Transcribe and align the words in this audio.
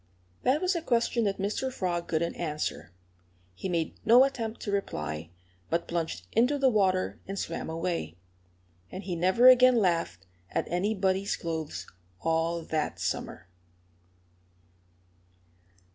That 0.41 0.61
was 0.63 0.75
a 0.75 0.81
question 0.81 1.25
that 1.25 1.37
Mr. 1.37 1.71
Frog 1.71 2.07
couldn't 2.07 2.33
answer. 2.33 2.91
He 3.53 3.69
made 3.69 3.93
no 4.03 4.23
attempt 4.23 4.59
to 4.61 4.71
reply, 4.71 5.29
but 5.69 5.87
plunged 5.87 6.25
into 6.31 6.57
the 6.57 6.71
water 6.71 7.19
and 7.27 7.37
swam 7.37 7.69
away. 7.69 8.17
And 8.91 9.03
he 9.03 9.15
never 9.15 9.47
again 9.47 9.75
laughed 9.75 10.25
at 10.49 10.67
anybody's 10.71 11.35
clothes 11.35 11.85
all 12.19 12.63
that 12.63 12.99
summer. 12.99 13.47